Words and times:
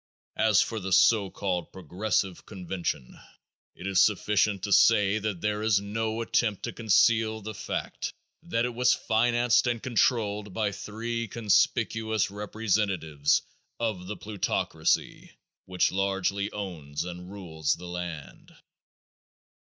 As 0.39 0.63
for 0.63 0.79
the 0.79 0.91
so 0.91 1.29
called 1.29 1.71
Progressive 1.71 2.43
convention, 2.47 3.19
it 3.75 3.85
is 3.85 4.01
sufficient 4.01 4.63
to 4.63 4.71
say 4.73 5.19
that 5.19 5.41
there 5.41 5.61
is 5.61 5.79
no 5.79 6.21
attempt 6.21 6.63
to 6.63 6.73
conceal 6.73 7.39
the 7.39 7.53
fact 7.53 8.11
that 8.41 8.65
it 8.65 8.73
was 8.73 8.95
financed 8.95 9.67
and 9.67 9.83
controlled 9.83 10.55
by 10.55 10.71
three 10.71 11.27
conspicuous 11.27 12.31
representatives 12.31 13.43
of 13.79 14.07
the 14.07 14.17
plutocracy 14.17 15.33
which 15.65 15.91
largely 15.91 16.51
owns 16.51 17.03
and 17.05 17.31
rules 17.31 17.75
the 17.75 17.85
land. 17.87 18.55